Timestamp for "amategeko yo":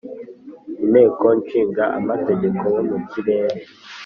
1.99-2.81